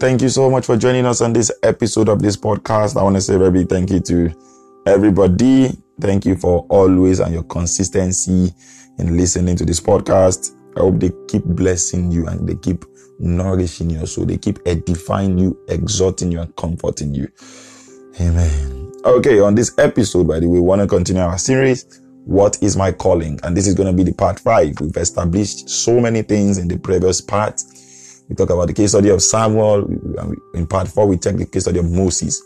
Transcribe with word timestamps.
Thank 0.00 0.22
you 0.22 0.28
so 0.28 0.48
much 0.48 0.64
for 0.64 0.76
joining 0.76 1.06
us 1.06 1.20
on 1.20 1.32
this 1.32 1.50
episode 1.64 2.08
of 2.08 2.22
this 2.22 2.36
podcast. 2.36 2.96
I 2.96 3.02
want 3.02 3.16
to 3.16 3.20
say 3.20 3.36
very 3.36 3.50
big 3.50 3.68
thank 3.68 3.90
you 3.90 3.98
to 3.98 4.32
everybody. 4.86 5.76
Thank 6.00 6.24
you 6.24 6.36
for 6.36 6.64
always 6.68 7.18
and 7.18 7.34
your 7.34 7.42
consistency 7.42 8.54
in 9.00 9.16
listening 9.16 9.56
to 9.56 9.64
this 9.64 9.80
podcast. 9.80 10.54
I 10.76 10.82
hope 10.82 11.00
they 11.00 11.10
keep 11.26 11.42
blessing 11.44 12.12
you 12.12 12.28
and 12.28 12.48
they 12.48 12.54
keep 12.54 12.84
nourishing 13.18 13.90
your 13.90 14.06
soul. 14.06 14.24
They 14.24 14.38
keep 14.38 14.60
edifying 14.66 15.36
you, 15.36 15.58
exhorting 15.66 16.30
you, 16.30 16.42
and 16.42 16.54
comforting 16.54 17.12
you. 17.12 17.26
Amen. 18.20 18.92
Okay, 19.04 19.40
on 19.40 19.56
this 19.56 19.76
episode, 19.78 20.28
by 20.28 20.38
the 20.38 20.48
way, 20.48 20.60
we 20.60 20.64
want 20.64 20.80
to 20.80 20.86
continue 20.86 21.22
our 21.22 21.38
series. 21.38 22.00
What 22.24 22.56
is 22.62 22.76
my 22.76 22.92
calling? 22.92 23.40
And 23.42 23.56
this 23.56 23.66
is 23.66 23.74
going 23.74 23.88
to 23.88 23.92
be 23.92 24.08
the 24.08 24.14
part 24.14 24.38
five. 24.38 24.80
We've 24.80 24.96
established 24.96 25.68
so 25.68 25.98
many 25.98 26.22
things 26.22 26.58
in 26.58 26.68
the 26.68 26.78
previous 26.78 27.20
part. 27.20 27.60
We 28.28 28.34
talk 28.34 28.50
about 28.50 28.68
the 28.68 28.74
case 28.74 28.90
study 28.90 29.08
of 29.08 29.22
Samuel. 29.22 29.88
In 30.54 30.66
part 30.66 30.88
four, 30.88 31.06
we 31.06 31.16
check 31.16 31.36
the 31.36 31.46
case 31.46 31.62
study 31.62 31.78
of 31.78 31.90
Moses. 31.90 32.42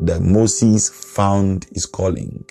That 0.00 0.20
Moses 0.20 0.88
found 1.14 1.66
his 1.72 1.86
calling 1.86 2.44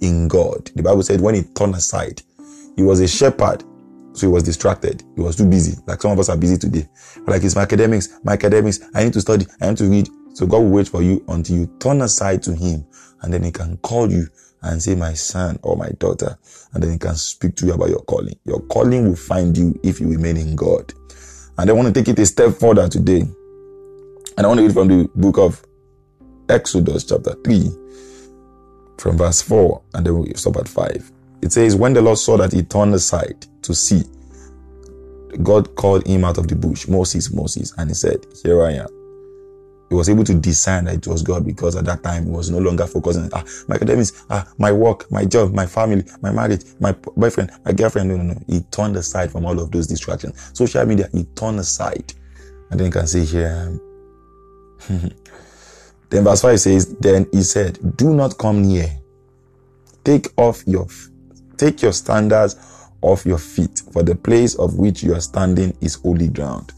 in 0.00 0.28
God. 0.28 0.70
The 0.74 0.82
Bible 0.82 1.02
said 1.02 1.20
when 1.20 1.34
he 1.34 1.42
turned 1.42 1.74
aside, 1.74 2.22
he 2.76 2.82
was 2.82 3.00
a 3.00 3.08
shepherd 3.08 3.64
so 4.16 4.26
he 4.26 4.32
was 4.32 4.42
distracted. 4.42 5.02
He 5.14 5.20
was 5.20 5.36
too 5.36 5.44
busy. 5.44 5.78
Like 5.86 6.00
some 6.00 6.10
of 6.12 6.18
us 6.18 6.30
are 6.30 6.38
busy 6.38 6.56
today. 6.56 6.88
like 7.26 7.44
it's 7.44 7.54
my 7.54 7.62
academics, 7.62 8.08
my 8.24 8.32
academics. 8.32 8.80
I 8.94 9.04
need 9.04 9.12
to 9.12 9.20
study. 9.20 9.46
I 9.60 9.68
need 9.68 9.76
to 9.78 9.84
read. 9.84 10.08
So 10.32 10.46
God 10.46 10.58
will 10.58 10.70
wait 10.70 10.88
for 10.88 11.02
you 11.02 11.22
until 11.28 11.56
you 11.56 11.66
turn 11.78 12.00
aside 12.00 12.42
to 12.44 12.54
him 12.54 12.86
and 13.20 13.32
then 13.32 13.42
he 13.42 13.52
can 13.52 13.76
call 13.78 14.10
you 14.10 14.26
and 14.62 14.82
say, 14.82 14.94
my 14.94 15.12
son 15.12 15.58
or 15.62 15.76
my 15.76 15.90
daughter. 15.98 16.38
And 16.72 16.82
then 16.82 16.92
he 16.92 16.98
can 16.98 17.14
speak 17.14 17.56
to 17.56 17.66
you 17.66 17.74
about 17.74 17.90
your 17.90 18.02
calling. 18.04 18.38
Your 18.44 18.60
calling 18.68 19.06
will 19.06 19.16
find 19.16 19.56
you 19.56 19.78
if 19.82 20.00
you 20.00 20.08
remain 20.08 20.38
in 20.38 20.56
God. 20.56 20.94
And 21.58 21.70
I 21.70 21.72
want 21.72 21.88
to 21.88 21.94
take 21.94 22.08
it 22.08 22.18
a 22.18 22.26
step 22.26 22.54
further 22.54 22.88
today. 22.88 23.20
And 23.20 24.44
I 24.44 24.46
want 24.46 24.58
to 24.58 24.64
read 24.64 24.74
from 24.74 24.88
the 24.88 25.10
book 25.14 25.38
of 25.38 25.64
Exodus 26.48 27.04
chapter 27.04 27.34
3 27.44 27.70
from 28.98 29.16
verse 29.18 29.42
4 29.42 29.82
and 29.94 30.06
then 30.06 30.18
we'll 30.18 30.34
stop 30.34 30.56
at 30.56 30.68
5. 30.68 31.12
It 31.42 31.52
says, 31.52 31.76
When 31.76 31.92
the 31.92 32.02
Lord 32.02 32.18
saw 32.18 32.36
that 32.36 32.52
he 32.52 32.62
turned 32.62 32.94
aside 32.94 33.46
to 33.62 33.74
see, 33.74 34.04
God 35.42 35.74
called 35.76 36.06
him 36.06 36.24
out 36.24 36.38
of 36.38 36.48
the 36.48 36.56
bush, 36.56 36.88
Moses, 36.88 37.32
Moses, 37.32 37.74
and 37.76 37.90
he 37.90 37.94
said, 37.94 38.26
Here 38.42 38.64
I 38.64 38.72
am. 38.72 38.95
He 39.88 39.94
was 39.94 40.08
able 40.08 40.24
to 40.24 40.34
discern 40.34 40.86
that 40.86 40.94
it 40.94 41.06
was 41.06 41.22
God 41.22 41.46
because 41.46 41.76
at 41.76 41.84
that 41.84 42.02
time 42.02 42.24
he 42.24 42.30
was 42.30 42.50
no 42.50 42.58
longer 42.58 42.86
focusing 42.86 43.30
ah, 43.32 43.44
my 43.68 43.76
academics, 43.76 44.24
ah, 44.30 44.46
my 44.58 44.72
work, 44.72 45.10
my 45.12 45.24
job, 45.24 45.52
my 45.52 45.66
family, 45.66 46.04
my 46.22 46.32
marriage, 46.32 46.64
my 46.80 46.92
boyfriend, 46.92 47.52
my 47.64 47.72
girlfriend. 47.72 48.08
No, 48.08 48.16
no, 48.16 48.34
no. 48.34 48.42
He 48.48 48.60
turned 48.70 48.96
aside 48.96 49.30
from 49.30 49.46
all 49.46 49.60
of 49.60 49.70
those 49.70 49.86
distractions. 49.86 50.50
Social 50.54 50.84
media, 50.84 51.08
he 51.12 51.24
turned 51.36 51.60
aside. 51.60 52.12
And 52.70 52.80
then 52.80 52.86
you 52.86 52.92
can 52.92 53.06
see 53.06 53.24
Here 53.24 53.46
am. 53.46 53.80
then 56.10 56.24
verse 56.24 56.42
5 56.42 56.60
says, 56.60 56.94
Then 56.96 57.26
he 57.32 57.42
said, 57.42 57.96
Do 57.96 58.12
not 58.12 58.38
come 58.38 58.62
near. 58.62 58.98
Take 60.04 60.28
off 60.36 60.62
your 60.66 60.86
Take 61.56 61.80
your 61.80 61.92
standards 61.92 62.56
off 63.00 63.24
your 63.24 63.38
feet, 63.38 63.82
for 63.92 64.02
the 64.02 64.14
place 64.14 64.54
of 64.56 64.78
which 64.78 65.02
you 65.02 65.14
are 65.14 65.20
standing 65.20 65.76
is 65.80 65.94
holy 65.94 66.28
ground. 66.28 66.72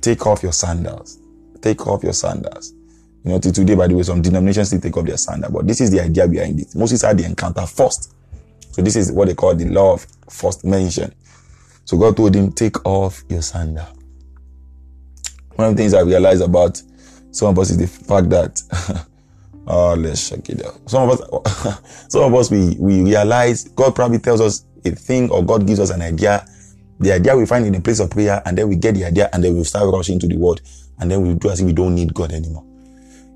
Take 0.00 0.26
off 0.26 0.42
your 0.42 0.52
sandals. 0.52 1.18
Take 1.60 1.86
off 1.86 2.02
your 2.02 2.12
sandals. 2.12 2.72
You 3.24 3.32
know, 3.32 3.38
today, 3.38 3.74
by 3.74 3.88
the 3.88 3.94
way, 3.94 4.02
some 4.02 4.22
denominations 4.22 4.68
still 4.68 4.80
take 4.80 4.96
off 4.96 5.06
their 5.06 5.16
sandal, 5.16 5.50
but 5.50 5.66
this 5.66 5.80
is 5.80 5.90
the 5.90 6.00
idea 6.00 6.26
behind 6.28 6.60
it. 6.60 6.74
Moses 6.74 7.02
had 7.02 7.18
the 7.18 7.24
encounter 7.24 7.66
first. 7.66 8.14
So 8.70 8.82
this 8.82 8.96
is 8.96 9.10
what 9.10 9.28
they 9.28 9.34
call 9.34 9.54
the 9.54 9.66
law 9.66 9.94
of 9.94 10.06
first 10.30 10.64
mention. 10.64 11.12
So 11.84 11.98
God 11.98 12.16
told 12.16 12.34
him, 12.34 12.52
take 12.52 12.84
off 12.86 13.22
your 13.28 13.42
sandal. 13.42 13.86
One 15.56 15.68
of 15.68 15.76
the 15.76 15.82
things 15.82 15.94
I 15.94 16.00
realized 16.00 16.42
about 16.42 16.80
some 17.32 17.48
of 17.48 17.58
us 17.58 17.70
is 17.70 17.78
the 17.78 17.86
fact 17.86 18.30
that 18.30 18.62
Oh, 19.66 19.94
let's 19.98 20.30
check 20.30 20.48
it 20.48 20.64
out. 20.64 20.78
Some 20.88 21.08
of 21.10 21.20
us, 21.20 21.80
some 22.08 22.22
of 22.22 22.34
us, 22.34 22.50
we, 22.50 22.76
we 22.78 23.02
realize 23.02 23.64
God 23.64 23.94
probably 23.94 24.18
tells 24.18 24.40
us 24.40 24.64
a 24.84 24.90
thing 24.90 25.30
or 25.30 25.44
God 25.44 25.66
gives 25.66 25.80
us 25.80 25.90
an 25.90 26.00
idea. 26.02 26.46
The 27.00 27.12
idea 27.12 27.36
we 27.36 27.46
find 27.46 27.66
in 27.66 27.74
a 27.74 27.80
place 27.80 28.00
of 28.00 28.10
prayer 28.10 28.42
and 28.44 28.58
then 28.58 28.68
we 28.68 28.76
get 28.76 28.94
the 28.94 29.04
idea 29.04 29.30
and 29.32 29.42
then 29.42 29.56
we 29.56 29.64
start 29.64 29.92
rushing 29.92 30.18
to 30.18 30.26
the 30.26 30.36
word 30.36 30.60
and 30.98 31.10
then 31.10 31.22
we 31.22 31.34
do 31.34 31.50
as 31.50 31.60
if 31.60 31.66
we 31.66 31.72
don't 31.72 31.94
need 31.94 32.12
God 32.12 32.32
anymore. 32.32 32.64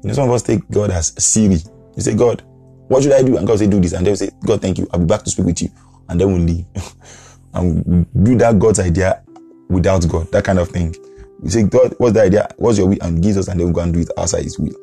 You 0.02 0.08
know, 0.08 0.14
some 0.14 0.28
of 0.28 0.34
us 0.34 0.42
take 0.42 0.68
God 0.70 0.90
as 0.90 1.12
Siri. 1.22 1.58
You 1.96 2.02
say, 2.02 2.14
God, 2.14 2.42
what 2.88 3.02
should 3.02 3.12
I 3.12 3.22
do? 3.22 3.36
And 3.36 3.46
God 3.46 3.58
say, 3.58 3.68
do 3.68 3.80
this. 3.80 3.92
And 3.92 4.04
then 4.04 4.12
we 4.12 4.16
say, 4.16 4.30
God, 4.44 4.60
thank 4.60 4.78
you. 4.78 4.88
I'll 4.92 5.00
be 5.00 5.06
back 5.06 5.22
to 5.22 5.30
speak 5.30 5.46
with 5.46 5.62
you. 5.62 5.70
And 6.08 6.20
then 6.20 6.32
we 6.32 6.40
leave. 6.40 6.66
and 7.54 8.06
we 8.14 8.24
do 8.24 8.38
that 8.38 8.58
God's 8.58 8.80
idea 8.80 9.22
without 9.68 10.06
God. 10.08 10.30
That 10.32 10.44
kind 10.44 10.58
of 10.58 10.68
thing. 10.68 10.94
We 11.40 11.50
say, 11.50 11.62
God, 11.62 11.94
what's 11.98 12.14
the 12.14 12.22
idea? 12.22 12.48
What's 12.56 12.78
your 12.78 12.88
will? 12.88 12.98
And 13.00 13.22
gives 13.22 13.36
us 13.36 13.48
and 13.48 13.60
then 13.60 13.68
we 13.68 13.72
go 13.72 13.80
and 13.80 13.94
do 13.94 14.00
it 14.00 14.10
outside 14.18 14.42
his 14.42 14.58
will. 14.58 14.74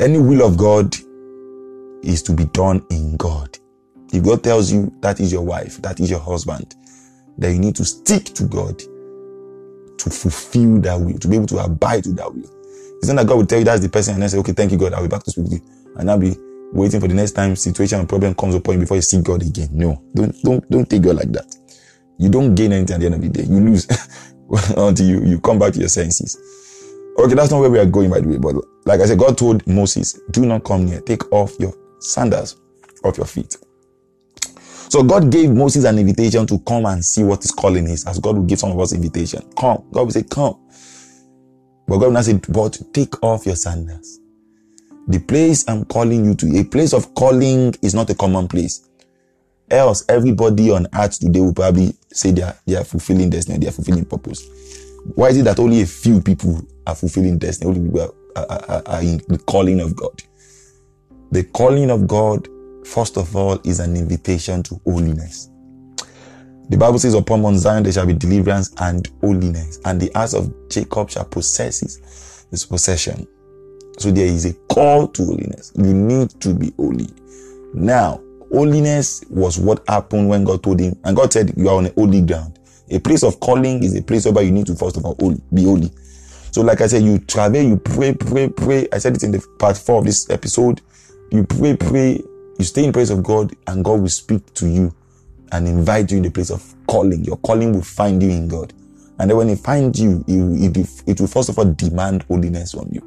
Any 0.00 0.18
will 0.18 0.42
of 0.42 0.56
God 0.56 0.96
is 2.02 2.22
to 2.22 2.32
be 2.32 2.46
done 2.46 2.84
in 2.90 3.16
God. 3.16 3.58
If 4.12 4.24
God 4.24 4.42
tells 4.42 4.72
you 4.72 4.92
that 5.00 5.20
is 5.20 5.32
your 5.32 5.42
wife, 5.42 5.80
that 5.82 6.00
is 6.00 6.10
your 6.10 6.20
husband, 6.20 6.74
then 7.36 7.54
you 7.54 7.60
need 7.60 7.76
to 7.76 7.84
stick 7.84 8.24
to 8.24 8.44
God 8.44 8.78
to 9.98 10.10
fulfill 10.10 10.80
that 10.80 10.94
will, 10.98 11.18
to 11.18 11.28
be 11.28 11.36
able 11.36 11.46
to 11.46 11.58
abide 11.58 12.04
to 12.04 12.12
that 12.12 12.32
will. 12.32 12.50
It's 12.98 13.08
not 13.08 13.16
that 13.16 13.26
God 13.28 13.36
will 13.38 13.46
tell 13.46 13.58
you 13.58 13.64
that's 13.64 13.82
the 13.82 13.88
person 13.88 14.14
and 14.14 14.22
then 14.22 14.28
say, 14.28 14.38
okay, 14.38 14.52
thank 14.52 14.72
you, 14.72 14.78
God, 14.78 14.94
I'll 14.94 15.02
be 15.02 15.08
back 15.08 15.22
to 15.24 15.30
speak 15.30 15.44
with 15.44 15.52
you. 15.54 15.92
And 15.96 16.10
I'll 16.10 16.18
be 16.18 16.34
waiting 16.72 17.00
for 17.00 17.08
the 17.08 17.14
next 17.14 17.32
time 17.32 17.54
situation 17.56 18.00
or 18.00 18.06
problem 18.06 18.34
comes 18.34 18.54
upon 18.54 18.74
you 18.74 18.80
before 18.80 18.96
you 18.96 19.02
see 19.02 19.20
God 19.20 19.42
again. 19.42 19.68
No, 19.72 20.02
don't, 20.14 20.34
don't, 20.42 20.70
don't 20.70 20.88
take 20.88 21.02
God 21.02 21.16
like 21.16 21.32
that. 21.32 21.54
You 22.18 22.28
don't 22.28 22.54
gain 22.54 22.72
anything 22.72 22.94
at 22.94 23.00
the 23.00 23.06
end 23.06 23.14
of 23.14 23.22
the 23.22 23.28
day. 23.28 23.42
You 23.42 23.60
lose 23.60 23.86
until 24.76 25.06
you, 25.06 25.24
you 25.24 25.40
come 25.40 25.58
back 25.58 25.72
to 25.74 25.78
your 25.78 25.88
senses. 25.88 26.36
Okay, 27.18 27.34
that's 27.34 27.50
not 27.50 27.60
where 27.60 27.70
we 27.70 27.78
are 27.78 27.86
going, 27.86 28.10
by 28.10 28.20
the 28.20 28.28
way. 28.28 28.38
But 28.38 28.54
like 28.84 29.00
I 29.00 29.06
said, 29.06 29.18
God 29.18 29.36
told 29.36 29.66
Moses, 29.66 30.18
do 30.30 30.46
not 30.46 30.64
come 30.64 30.86
near. 30.86 31.00
Take 31.00 31.32
off 31.32 31.52
your 31.58 31.72
sandals 32.00 32.56
off 33.04 33.16
your 33.16 33.26
feet. 33.26 33.56
So 34.88 35.02
God 35.02 35.30
gave 35.30 35.50
Moses 35.50 35.84
an 35.84 35.98
invitation 35.98 36.46
to 36.46 36.58
come 36.60 36.86
and 36.86 37.04
see 37.04 37.22
what 37.22 37.42
his 37.42 37.50
calling 37.50 37.86
is, 37.88 38.06
as 38.06 38.18
God 38.18 38.36
will 38.36 38.44
give 38.44 38.58
some 38.58 38.72
of 38.72 38.80
us 38.80 38.92
invitation. 38.92 39.42
Come. 39.58 39.84
God 39.92 40.02
will 40.02 40.10
say, 40.10 40.22
come. 40.22 40.58
But 41.86 41.98
God 41.98 42.06
will 42.06 42.12
not 42.12 42.24
say, 42.24 42.40
but 42.48 42.80
take 42.92 43.22
off 43.22 43.44
your 43.44 43.56
sandals. 43.56 44.18
The 45.08 45.18
place 45.18 45.68
I'm 45.68 45.84
calling 45.84 46.24
you 46.24 46.34
to, 46.36 46.58
a 46.58 46.64
place 46.64 46.92
of 46.92 47.14
calling 47.14 47.74
is 47.82 47.94
not 47.94 48.10
a 48.10 48.14
common 48.14 48.48
place. 48.48 48.88
Else, 49.70 50.04
everybody 50.08 50.70
on 50.70 50.86
earth 50.94 51.18
today 51.18 51.40
will 51.40 51.54
probably 51.54 51.94
say 52.10 52.30
they 52.30 52.42
are, 52.42 52.54
they 52.66 52.76
are 52.76 52.84
fulfilling 52.84 53.28
destiny, 53.28 53.58
they 53.58 53.68
are 53.68 53.72
fulfilling 53.72 54.06
purpose. 54.06 54.42
Why 55.14 55.28
is 55.28 55.36
it 55.38 55.44
that 55.44 55.58
only 55.58 55.82
a 55.82 55.86
few 55.86 56.20
people 56.22 56.62
are 56.86 56.94
fulfilling 56.94 57.38
destiny? 57.38 57.70
Only 57.70 57.88
people 57.88 58.14
are, 58.36 58.46
are, 58.50 58.82
are 58.86 59.02
in 59.02 59.18
the 59.28 59.38
calling 59.46 59.80
of 59.80 59.94
God. 59.94 60.22
The 61.30 61.44
calling 61.44 61.90
of 61.90 62.06
God, 62.06 62.48
first 62.88 63.16
of 63.16 63.34
all, 63.36 63.60
is 63.64 63.80
an 63.80 63.96
invitation 63.96 64.62
to 64.64 64.80
holiness. 64.84 65.50
The 66.70 66.76
Bible 66.76 66.98
says, 66.98 67.14
Upon 67.14 67.42
Mount 67.42 67.58
Zion 67.58 67.82
there 67.82 67.92
shall 67.92 68.06
be 68.06 68.14
deliverance 68.14 68.74
and 68.78 69.08
holiness, 69.20 69.78
and 69.84 70.00
the 70.00 70.10
house 70.14 70.34
of 70.34 70.52
Jacob 70.68 71.10
shall 71.10 71.24
possess 71.24 71.80
his, 71.80 72.46
his 72.50 72.64
possession. 72.64 73.26
So 73.98 74.10
there 74.10 74.26
is 74.26 74.44
a 74.46 74.54
call 74.72 75.08
to 75.08 75.24
holiness. 75.24 75.72
You 75.76 75.92
need 75.94 76.30
to 76.40 76.54
be 76.54 76.72
holy. 76.76 77.08
Now, 77.74 78.20
holiness 78.50 79.24
was 79.30 79.58
what 79.58 79.82
happened 79.88 80.28
when 80.28 80.44
God 80.44 80.62
told 80.62 80.80
him, 80.80 80.94
and 81.04 81.16
God 81.16 81.32
said, 81.32 81.54
You 81.56 81.68
are 81.68 81.76
on 81.76 81.86
a 81.86 81.92
holy 81.92 82.20
ground. 82.22 82.58
A 82.90 82.98
place 82.98 83.22
of 83.22 83.38
calling 83.40 83.82
is 83.82 83.94
a 83.96 84.02
place 84.02 84.26
where 84.26 84.44
you 84.44 84.50
need 84.50 84.66
to 84.66 84.74
first 84.74 84.96
of 84.96 85.04
all 85.04 85.14
be 85.52 85.64
holy. 85.64 85.90
So, 86.50 86.62
like 86.62 86.80
I 86.80 86.86
said, 86.86 87.02
you 87.02 87.18
travel, 87.18 87.60
you 87.60 87.76
pray, 87.76 88.14
pray, 88.14 88.48
pray. 88.48 88.88
I 88.92 88.98
said 88.98 89.16
it 89.16 89.22
in 89.22 89.32
the 89.32 89.46
part 89.58 89.76
four 89.76 89.98
of 89.98 90.06
this 90.06 90.28
episode. 90.30 90.80
You 91.30 91.44
pray, 91.44 91.76
pray, 91.76 92.22
you 92.58 92.64
stay 92.64 92.84
in 92.84 92.92
place 92.92 93.10
of 93.10 93.22
God, 93.22 93.54
and 93.66 93.84
God 93.84 94.00
will 94.00 94.08
speak 94.08 94.52
to 94.54 94.68
you 94.68 94.94
and 95.52 95.66
invite 95.66 96.10
you 96.10 96.18
in 96.18 96.24
the 96.24 96.30
place 96.30 96.50
of 96.50 96.74
calling. 96.86 97.24
Your 97.24 97.36
calling 97.38 97.72
will 97.72 97.82
find 97.82 98.22
you 98.22 98.30
in 98.30 98.48
God. 98.48 98.72
And 99.18 99.30
then 99.30 99.36
when 99.36 99.48
He 99.48 99.56
finds 99.56 100.00
you, 100.00 100.24
it, 100.26 100.76
it, 100.76 101.02
it 101.06 101.20
will 101.20 101.28
first 101.28 101.48
of 101.48 101.58
all 101.58 101.64
demand 101.64 102.22
holiness 102.24 102.72
from 102.72 102.88
you. 102.92 103.00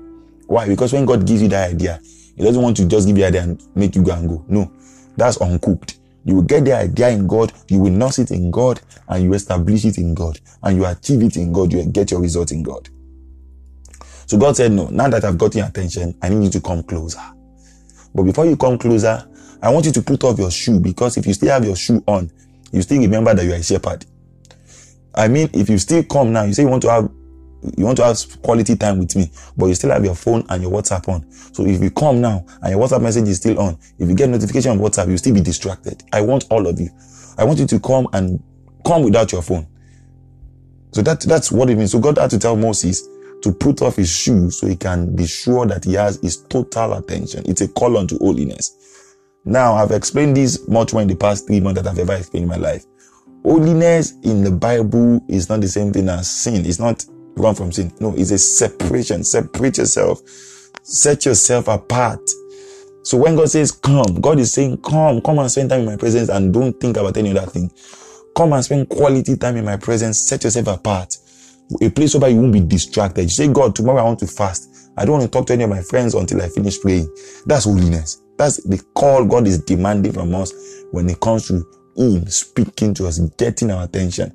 Why? 0.47 0.67
Because 0.67 0.93
when 0.93 1.05
God 1.05 1.25
gives 1.25 1.41
you 1.41 1.47
that 1.49 1.71
idea, 1.71 1.99
He 2.35 2.43
doesn't 2.43 2.61
want 2.61 2.77
to 2.77 2.85
just 2.85 3.07
give 3.07 3.17
you 3.17 3.25
idea 3.25 3.43
and 3.43 3.61
make 3.75 3.95
you 3.95 4.03
go 4.03 4.13
and 4.13 4.27
go. 4.27 4.43
No, 4.47 4.71
that's 5.17 5.37
uncooked. 5.41 5.99
You 6.23 6.35
will 6.35 6.43
get 6.43 6.65
the 6.65 6.73
idea 6.73 7.09
in 7.09 7.27
God, 7.27 7.51
you 7.67 7.79
will 7.79 7.91
nurse 7.91 8.19
it 8.19 8.31
in 8.31 8.51
God, 8.51 8.79
and 9.07 9.23
you 9.23 9.33
establish 9.33 9.85
it 9.85 9.97
in 9.97 10.13
God, 10.13 10.39
and 10.63 10.77
you 10.77 10.85
achieve 10.85 11.23
it 11.23 11.35
in 11.35 11.51
God, 11.51 11.73
you 11.73 11.83
get 11.85 12.11
your 12.11 12.21
result 12.21 12.51
in 12.51 12.63
God. 12.63 12.89
So 14.27 14.37
God 14.37 14.55
said, 14.55 14.71
No, 14.71 14.87
now 14.87 15.09
that 15.09 15.25
I've 15.25 15.37
got 15.37 15.55
your 15.55 15.65
attention, 15.65 16.15
I 16.21 16.29
need 16.29 16.45
you 16.45 16.49
to 16.51 16.61
come 16.61 16.83
closer. 16.83 17.19
But 18.13 18.23
before 18.23 18.45
you 18.45 18.55
come 18.55 18.77
closer, 18.77 19.27
I 19.61 19.69
want 19.69 19.85
you 19.85 19.91
to 19.91 20.01
put 20.01 20.23
off 20.23 20.39
your 20.39 20.51
shoe 20.51 20.79
because 20.79 21.17
if 21.17 21.27
you 21.27 21.33
still 21.33 21.51
have 21.51 21.63
your 21.63 21.75
shoe 21.75 22.03
on, 22.07 22.31
you 22.71 22.81
still 22.81 22.99
remember 22.99 23.33
that 23.33 23.43
you 23.45 23.51
are 23.51 23.57
a 23.57 23.63
shepherd. 23.63 24.05
I 25.13 25.27
mean, 25.27 25.49
if 25.53 25.69
you 25.69 25.77
still 25.77 26.03
come 26.03 26.31
now, 26.31 26.43
you 26.43 26.53
say 26.53 26.63
you 26.63 26.69
want 26.69 26.83
to 26.83 26.91
have 26.91 27.09
you 27.77 27.85
want 27.85 27.97
to 27.97 28.03
have 28.03 28.17
quality 28.41 28.75
time 28.75 28.97
with 28.97 29.15
me, 29.15 29.29
but 29.55 29.67
you 29.67 29.75
still 29.75 29.91
have 29.91 30.03
your 30.03 30.15
phone 30.15 30.43
and 30.49 30.63
your 30.63 30.71
WhatsApp 30.71 31.07
on. 31.07 31.31
So 31.31 31.63
if 31.65 31.79
you 31.81 31.91
come 31.91 32.19
now 32.19 32.43
and 32.63 32.71
your 32.71 32.79
WhatsApp 32.87 33.03
message 33.03 33.27
is 33.27 33.37
still 33.37 33.59
on, 33.59 33.77
if 33.99 34.09
you 34.09 34.15
get 34.15 34.29
notification 34.29 34.71
on 34.71 34.79
WhatsApp, 34.79 35.09
you 35.09 35.17
still 35.17 35.35
be 35.35 35.41
distracted. 35.41 36.01
I 36.11 36.21
want 36.21 36.45
all 36.49 36.65
of 36.65 36.79
you. 36.79 36.89
I 37.37 37.43
want 37.43 37.59
you 37.59 37.67
to 37.67 37.79
come 37.79 38.07
and 38.13 38.41
come 38.83 39.03
without 39.03 39.31
your 39.31 39.43
phone. 39.43 39.67
So 40.91 41.03
that, 41.03 41.21
that's 41.21 41.51
what 41.51 41.69
it 41.69 41.77
means. 41.77 41.91
So 41.91 41.99
God 41.99 42.17
had 42.17 42.31
to 42.31 42.39
tell 42.39 42.55
Moses 42.55 43.07
to 43.43 43.51
put 43.51 43.81
off 43.83 43.95
his 43.95 44.09
shoes 44.09 44.59
so 44.59 44.67
he 44.67 44.75
can 44.75 45.15
be 45.15 45.27
sure 45.27 45.65
that 45.67 45.85
he 45.85 45.93
has 45.93 46.19
his 46.21 46.37
total 46.37 46.93
attention. 46.93 47.43
It's 47.45 47.61
a 47.61 47.67
call 47.67 47.97
on 47.97 48.07
to 48.07 48.17
holiness. 48.17 48.75
Now, 49.43 49.73
I've 49.73 49.91
explained 49.91 50.37
this 50.37 50.67
much 50.67 50.93
more 50.93 51.01
in 51.01 51.07
the 51.07 51.15
past 51.15 51.47
three 51.47 51.59
months 51.59 51.81
that 51.81 51.89
I've 51.89 51.97
ever 51.97 52.13
explained 52.13 52.43
in 52.43 52.49
my 52.49 52.57
life. 52.57 52.85
Holiness 53.43 54.13
in 54.23 54.43
the 54.43 54.51
Bible 54.51 55.23
is 55.27 55.49
not 55.49 55.61
the 55.61 55.67
same 55.67 55.91
thing 55.91 56.09
as 56.09 56.29
sin. 56.29 56.65
It's 56.65 56.79
not 56.79 57.03
run 57.35 57.55
from 57.55 57.71
sin. 57.71 57.91
No, 57.99 58.13
it's 58.15 58.31
a 58.31 58.37
separation. 58.37 59.23
Separate 59.23 59.79
yourself. 59.79 60.21
Set 60.83 61.25
yourself 61.25 61.67
apart. 61.67 62.19
So 63.03 63.17
when 63.17 63.35
God 63.35 63.49
says 63.49 63.71
come, 63.71 64.21
God 64.21 64.39
is 64.39 64.53
saying 64.53 64.77
come, 64.83 65.21
come 65.21 65.39
and 65.39 65.49
spend 65.49 65.71
time 65.71 65.81
in 65.81 65.85
my 65.87 65.95
presence 65.95 66.29
and 66.29 66.53
don't 66.53 66.79
think 66.79 66.97
about 66.97 67.17
any 67.17 67.35
other 67.35 67.49
thing. 67.49 67.71
Come 68.35 68.53
and 68.53 68.63
spend 68.63 68.89
quality 68.89 69.35
time 69.37 69.57
in 69.57 69.65
my 69.65 69.77
presence. 69.77 70.19
Set 70.19 70.43
yourself 70.43 70.67
apart. 70.67 71.17
A 71.81 71.89
place 71.89 72.13
where 72.13 72.29
you 72.29 72.39
won't 72.39 72.53
be 72.53 72.59
distracted. 72.59 73.23
You 73.23 73.29
say, 73.29 73.47
God, 73.47 73.75
tomorrow 73.75 74.01
I 74.01 74.03
want 74.03 74.19
to 74.19 74.27
fast. 74.27 74.91
I 74.97 75.05
don't 75.05 75.19
want 75.19 75.23
to 75.23 75.29
talk 75.29 75.47
to 75.47 75.53
any 75.53 75.63
of 75.63 75.69
my 75.69 75.81
friends 75.81 76.13
until 76.13 76.41
I 76.41 76.49
finish 76.49 76.79
praying. 76.79 77.07
That's 77.47 77.65
holiness. 77.65 78.20
That's 78.37 78.57
the 78.63 78.83
call 78.95 79.25
God 79.25 79.47
is 79.47 79.59
demanding 79.59 80.13
from 80.13 80.33
us 80.35 80.53
when 80.91 81.09
it 81.09 81.19
comes 81.19 81.47
to 81.47 81.65
Him 81.95 82.27
speaking 82.27 82.93
to 82.95 83.07
us, 83.07 83.19
getting 83.37 83.71
our 83.71 83.83
attention. 83.83 84.33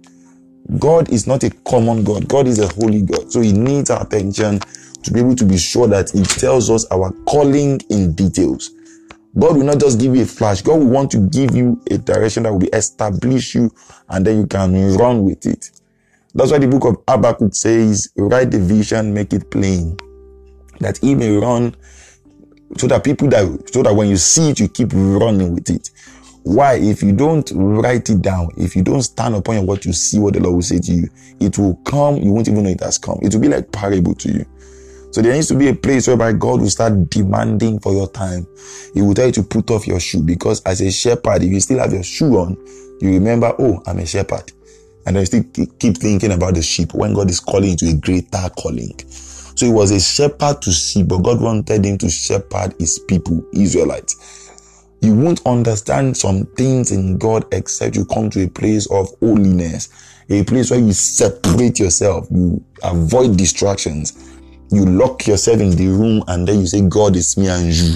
God 0.79 1.11
is 1.11 1.27
not 1.27 1.45
a 1.45 1.51
common 1.67 2.05
God. 2.05 2.29
God 2.29 2.47
is 2.47 2.59
a 2.59 2.69
holy 2.69 3.03
God. 3.03 3.33
So 3.33 3.41
He 3.41 3.53
needs 3.53 3.91
our 3.91 4.03
attention 4.03 4.61
to 5.03 5.13
be 5.13 5.21
able 5.21 5.37
to 5.37 5.45
be 5.45 5.59
sure 5.59 5.87
that 5.89 6.11
He 6.11 6.23
tells 6.23 6.71
us 6.71 6.87
our 6.91 7.13
calling 7.27 7.81
in 7.91 8.15
details. 8.15 8.71
God 9.39 9.57
will 9.57 9.65
not 9.65 9.79
just 9.79 10.01
give 10.01 10.17
you 10.17 10.23
a 10.23 10.27
flash. 10.27 10.63
God 10.63 10.79
will 10.79 10.89
want 10.89 11.11
to 11.11 11.19
give 11.29 11.55
you 11.55 11.81
a 11.91 11.99
direction 11.99 12.45
that 12.45 12.53
will 12.53 12.59
be 12.59 12.69
establish 12.69 13.55
you 13.55 13.71
and 14.09 14.27
then 14.27 14.39
you 14.39 14.47
can 14.47 14.95
run 14.97 15.25
with 15.25 15.45
it. 15.45 15.71
That's 16.35 16.51
why 16.51 16.59
the 16.59 16.69
book 16.69 16.85
of 16.85 16.97
Habakkuk 17.09 17.55
says, 17.55 18.11
write 18.17 18.51
the 18.51 18.59
vision, 18.59 19.13
make 19.13 19.33
it 19.33 19.51
plain, 19.51 19.97
that 20.81 20.99
he 20.99 21.15
may 21.15 21.37
run 21.37 21.75
so 22.79 22.87
that 22.89 23.05
people 23.05 23.29
that, 23.29 23.71
so 23.73 23.83
that 23.83 23.95
when 23.95 24.09
you 24.09 24.17
see 24.17 24.51
it, 24.51 24.61
you 24.61 24.69
keep 24.69 24.93
running 24.93 25.55
with 25.55 25.71
it. 25.71 25.91
Why? 26.43 26.75
If 26.75 27.03
you 27.03 27.13
don't 27.13 27.51
write 27.55 28.09
it 28.09 28.23
down, 28.23 28.51
if 28.57 28.77
you 28.77 28.83
don't 28.83 29.03
stand 29.03 29.35
upon 29.35 29.67
what 29.67 29.85
you 29.85 29.93
see, 29.93 30.19
what 30.19 30.35
the 30.35 30.41
Lord 30.41 30.57
will 30.57 30.63
say 30.63 30.79
to 30.79 30.93
you, 30.93 31.09
it 31.41 31.59
will 31.59 31.75
come. 31.85 32.17
You 32.19 32.33
won't 32.33 32.49
even 32.49 32.63
know 32.63 32.71
it 32.71 32.81
has 32.81 32.99
come. 32.99 33.19
It 33.23 33.35
will 33.35 33.41
be 33.41 33.49
like 33.49 33.73
parable 33.73 34.15
to 34.15 34.31
you. 34.31 34.47
So 35.11 35.23
there 35.23 35.33
needs 35.33 35.49
to 35.49 35.57
be 35.57 35.69
a 35.69 35.75
place 35.75 36.07
whereby 36.07 36.35
God 36.35 36.61
will 36.61 36.71
start 36.71 37.11
demanding 37.11 37.81
for 37.81 37.93
your 37.93 38.09
time. 38.09 38.47
He 38.95 39.03
will 39.03 39.15
tell 39.15 39.27
you 39.27 39.33
to 39.33 39.43
put 39.43 39.71
off 39.71 39.87
your 39.87 39.99
shoe 39.99 40.23
because 40.23 40.63
as 40.63 40.81
a 40.83 40.91
shepherd, 40.91 41.43
if 41.43 41.51
you 41.51 41.61
still 41.61 41.79
have 41.79 41.93
your 41.93 42.03
shoe 42.03 42.37
on, 42.37 42.57
you 43.01 43.15
remember, 43.15 43.55
oh, 43.59 43.83
I'm 43.87 43.99
a 43.99 44.07
shepherd. 44.07 44.53
And 45.07 45.17
then 45.17 45.23
you 45.23 45.27
still 45.27 45.45
keep 45.79 45.97
thinking 45.97 46.33
about 46.33 46.55
the 46.55 46.63
sheep 46.63 46.93
when 46.95 47.15
God 47.15 47.31
is 47.31 47.41
calling 47.41 47.71
you 47.71 47.77
to 47.77 47.89
a 47.91 47.95
greater 47.95 48.49
calling. 48.59 48.95
So 49.57 49.65
he 49.65 49.73
was 49.73 49.91
a 49.91 49.99
shepherd 49.99 50.61
to 50.63 50.71
sheep, 50.71 51.09
but 51.09 51.19
God 51.19 51.41
wanted 51.41 51.85
him 51.85 51.97
to 51.99 52.11
shepherd 52.11 52.75
his 52.79 52.99
people, 52.99 53.43
Israelites. 53.55 54.51
You 55.01 55.15
won't 55.15 55.45
understand 55.47 56.17
some 56.17 56.45
things 56.57 56.93
in 56.93 57.17
God 57.17 57.47
except 57.53 57.97
you 57.97 58.05
come 58.05 58.29
to 58.31 58.45
a 58.45 58.49
place 58.49 58.91
of 58.91 59.09
holiness, 59.21 59.89
a 60.29 60.45
place 60.45 60.71
where 60.71 60.81
you 60.81 60.93
separate 60.93 61.79
yourself, 61.79 62.27
you 62.31 62.63
avoid 62.83 63.39
distractions, 63.39 64.37
you 64.71 64.85
lock 64.85 65.27
yourself 65.27 65.61
in 65.61 65.71
the 65.71 65.87
room 65.87 66.23
and 66.29 66.47
then 66.47 66.61
you 66.61 66.67
say, 66.67 66.83
God 66.87 67.17
is 67.17 67.37
me 67.39 67.49
and 67.49 67.73
you. 67.73 67.95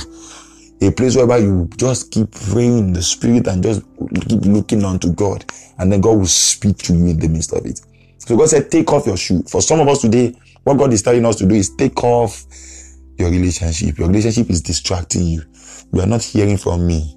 A 0.82 0.90
place 0.90 1.14
whereby 1.14 1.38
you 1.38 1.68
just 1.76 2.10
keep 2.10 2.30
praying 2.30 2.78
in 2.78 2.92
the 2.94 3.02
spirit 3.02 3.46
and 3.48 3.62
just 3.62 3.82
keep 4.28 4.46
looking 4.46 4.82
unto 4.82 5.12
God. 5.12 5.44
And 5.78 5.92
then 5.92 6.00
God 6.00 6.16
will 6.16 6.26
speak 6.26 6.78
to 6.78 6.94
you 6.94 7.06
in 7.08 7.18
the 7.18 7.28
midst 7.28 7.52
of 7.52 7.66
it. 7.66 7.80
So 8.30 8.36
God 8.36 8.48
said, 8.48 8.70
take 8.70 8.92
off 8.92 9.06
your 9.06 9.16
shoe. 9.16 9.42
For 9.42 9.60
some 9.60 9.80
of 9.80 9.88
us 9.88 10.02
today, 10.02 10.32
what 10.62 10.78
God 10.78 10.92
is 10.92 11.02
telling 11.02 11.26
us 11.26 11.34
to 11.34 11.46
do 11.46 11.56
is 11.56 11.74
take 11.74 12.04
off 12.04 12.44
your 13.18 13.28
relationship. 13.28 13.98
Your 13.98 14.06
relationship 14.06 14.48
is 14.50 14.62
distracting 14.62 15.26
you. 15.26 15.42
You 15.92 16.00
are 16.00 16.06
not 16.06 16.22
hearing 16.22 16.56
from 16.56 16.86
me. 16.86 17.12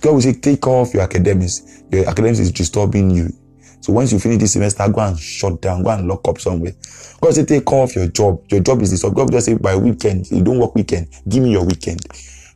God 0.00 0.14
will 0.14 0.22
say, 0.22 0.32
take 0.32 0.66
off 0.66 0.94
your 0.94 1.02
academics. 1.02 1.82
Your 1.92 2.08
academics 2.08 2.38
is 2.38 2.50
disturbing 2.50 3.10
you. 3.10 3.28
So 3.82 3.92
once 3.92 4.10
you 4.10 4.18
finish 4.18 4.38
this 4.38 4.54
semester, 4.54 4.88
go 4.88 5.02
and 5.02 5.18
shut 5.18 5.60
down, 5.60 5.82
go 5.82 5.90
and 5.90 6.08
lock 6.08 6.26
up 6.26 6.38
somewhere. 6.38 6.72
God 7.20 7.34
say, 7.34 7.44
take 7.44 7.70
off 7.70 7.94
your 7.94 8.06
job. 8.06 8.42
Your 8.50 8.60
job 8.60 8.80
is 8.80 8.90
this. 8.90 9.02
God 9.02 9.30
just 9.30 9.44
say, 9.44 9.54
by 9.54 9.76
weekend, 9.76 10.30
you 10.30 10.42
don't 10.42 10.58
work 10.58 10.74
weekend. 10.74 11.08
Give 11.28 11.42
me 11.42 11.50
your 11.50 11.66
weekend. 11.66 12.00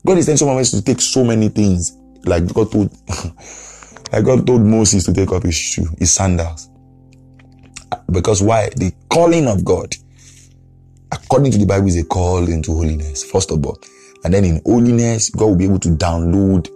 God 0.07 0.17
is 0.17 0.25
telling 0.25 0.39
someone 0.39 0.65
to 0.65 0.83
take 0.83 1.03
so 1.03 1.25
many 1.25 1.51
things. 1.51 1.95
Like 2.25 2.47
God 2.55 2.73
told, 2.73 2.91
like 4.15 4.25
God 4.25 4.47
told 4.47 4.63
Moses 4.63 5.05
to 5.05 5.13
take 5.13 5.31
off 5.31 5.43
his 5.43 5.55
shoe, 5.55 5.89
his 5.99 6.11
sandals. 6.11 6.71
Because 8.13 8.43
why? 8.43 8.69
The 8.77 8.93
calling 9.09 9.49
of 9.49 9.65
God, 9.65 9.95
according 11.11 11.53
to 11.53 11.59
the 11.59 11.67
Bible, 11.67 11.89
is 11.89 11.97
a 11.97 12.05
call 12.05 12.49
into 12.49 12.73
holiness, 12.75 13.25
first 13.25 13.51
of 13.51 13.65
all. 13.65 13.79
And 14.25 14.33
then 14.35 14.45
in 14.45 14.61
holiness, 14.65 15.31
God 15.31 15.47
will 15.47 15.57
be 15.57 15.65
able 15.65 15.81
to 15.81 15.89
download 15.89 16.69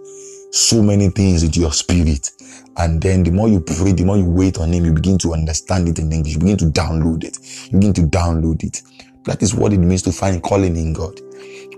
so 0.51 0.81
many 0.81 1.09
things 1.09 1.43
into 1.43 1.59
your 1.59 1.71
spirit. 1.71 2.31
And 2.77 3.01
then 3.01 3.23
the 3.23 3.31
more 3.31 3.47
you 3.47 3.59
pray, 3.59 3.91
the 3.91 4.03
more 4.03 4.17
you 4.17 4.25
wait 4.25 4.57
on 4.57 4.73
Him, 4.73 4.85
you 4.85 4.93
begin 4.93 5.17
to 5.19 5.33
understand 5.33 5.87
it 5.87 5.99
in 5.99 6.11
English. 6.11 6.33
You 6.33 6.39
begin 6.39 6.57
to 6.57 6.65
download 6.65 7.23
it. 7.23 7.37
You 7.71 7.79
begin 7.79 7.93
to 7.93 8.01
download 8.01 8.63
it. 8.63 8.81
That 9.25 9.41
is 9.41 9.53
what 9.53 9.73
it 9.73 9.77
means 9.77 10.01
to 10.03 10.11
find 10.11 10.41
calling 10.41 10.75
in 10.75 10.93
God. 10.93 11.19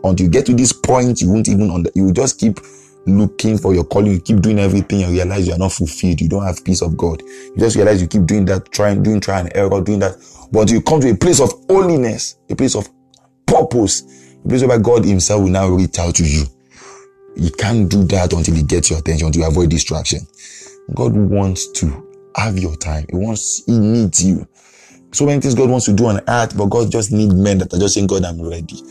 Until 0.04 0.26
you 0.26 0.30
get 0.30 0.46
to 0.46 0.54
this 0.54 0.72
point, 0.72 1.22
you 1.22 1.30
won't 1.30 1.50
even 1.50 1.70
under, 1.72 1.90
you 1.94 2.12
just 2.14 2.40
keep 2.40 2.60
looking 3.06 3.58
for 3.58 3.74
your 3.74 3.84
calling. 3.84 4.12
You 4.14 4.22
keep 4.22 4.42
doing 4.42 4.60
everything 4.60 5.04
and 5.04 5.14
realize 5.14 5.48
you 5.48 5.54
are 5.54 5.60
not 5.60 5.72
fulfilled. 5.72 6.22
You 6.22 6.30
don't 6.30 6.46
have 6.46 6.64
peace 6.64 6.82
of 6.82 6.98
God. 6.98 7.22
You 7.22 7.56
just 7.58 7.76
realize 7.76 8.02
you 8.02 8.08
keep 8.08 8.26
doing 8.26 8.46
that, 8.46 8.72
trying, 8.72 9.04
doing 9.04 9.20
trying, 9.20 9.48
and 9.48 9.56
error, 9.56 9.82
doing 9.82 10.00
that. 10.00 10.16
But 10.52 10.72
you 10.72 10.82
come 10.82 11.02
to 11.02 11.10
a 11.10 11.16
place 11.16 11.40
of 11.40 11.52
holiness, 11.70 12.38
a 12.50 12.56
place 12.56 12.76
of 12.76 12.90
purpose, 13.46 14.04
a 14.46 14.48
place 14.48 14.64
where 14.64 14.80
God 14.80 15.06
Himself 15.06 15.42
will 15.42 15.50
now 15.50 15.68
reach 15.68 16.00
out 16.00 16.16
to 16.16 16.24
you. 16.24 16.46
You 17.36 17.52
can't 17.52 17.90
do 17.90 18.04
that 18.06 18.34
until 18.34 18.56
He 18.56 18.64
gets 18.64 18.90
your 18.90 19.00
attention, 19.00 19.32
to 19.32 19.42
avoid 19.44 19.70
distraction. 19.70 20.20
God 20.94 21.14
wants 21.14 21.72
to 21.74 22.32
have 22.36 22.58
your 22.58 22.76
time. 22.76 23.06
He 23.10 23.16
wants, 23.16 23.64
He 23.66 23.78
needs 23.78 24.24
you. 24.24 24.48
So 25.12 25.26
many 25.26 25.42
things 25.42 25.56
God 25.56 25.70
wants 25.70 25.86
to 25.86 25.94
do 25.94 26.06
on 26.06 26.22
earth, 26.28 26.56
but 26.56 26.68
God 26.68 26.92
just 26.92 27.12
needs 27.12 27.34
men 27.34 27.58
that 27.60 27.74
are 27.74 27.80
just 27.80 27.96
saying, 27.96 28.08
God, 28.08 28.24
I'm 28.26 28.42
ready. 28.42 28.84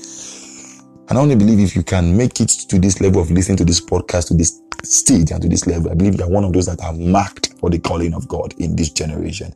And 1.09 1.19
I 1.19 1.21
only 1.21 1.37
believe 1.37 1.61
if 1.61 1.75
you 1.75 1.83
can 1.83 2.17
make 2.17 2.41
it 2.41 2.49
to 2.49 2.79
this 2.79 3.01
level 3.01 3.23
of 3.23 3.31
listening 3.31 3.57
to 3.59 3.65
this 3.65 3.81
podcast, 3.81 4.29
to 4.29 4.35
this 4.35 4.61
stage 4.85 5.31
and 5.31 5.41
to 5.43 5.49
this 5.49 5.67
level, 5.67 5.91
I 5.91 5.95
believe 5.95 6.19
you 6.19 6.25
are 6.25 6.31
one 6.31 6.45
of 6.45 6.53
those 6.53 6.67
that 6.67 6.81
are 6.83 6.93
marked 6.93 7.55
for 7.59 7.71
the 7.71 7.79
calling 7.79 8.15
of 8.15 8.29
God 8.29 8.55
in 8.59 8.77
this 8.77 8.91
generation. 8.91 9.53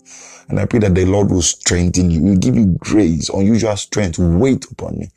And 0.49 0.59
I 0.59 0.67
pray 0.67 0.81
that 0.81 0.95
the 0.95 1.05
Lord 1.05 1.31
will 1.31 1.43
strengthen 1.43 2.11
you, 2.11 2.23
will 2.23 2.37
give 2.37 2.57
you 2.57 2.77
grace, 2.79 3.29
unusual 3.29 3.77
strength, 3.77 4.19
wait 4.19 4.65
upon 4.71 4.99
me 4.99 5.11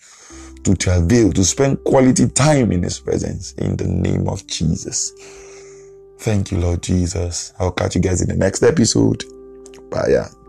to 0.63 0.75
travail, 0.75 1.31
to 1.31 1.43
spend 1.43 1.83
quality 1.83 2.27
time 2.27 2.71
in 2.71 2.83
His 2.83 2.99
presence 2.99 3.53
in 3.53 3.77
the 3.77 3.87
name 3.87 4.27
of 4.27 4.45
Jesus. 4.47 5.13
Thank 6.19 6.51
you, 6.51 6.59
Lord 6.59 6.81
Jesus. 6.81 7.53
I'll 7.59 7.71
catch 7.71 7.95
you 7.95 8.01
guys 8.01 8.21
in 8.21 8.29
the 8.29 8.35
next 8.35 8.63
episode. 8.63 9.23
Bye. 9.89 10.44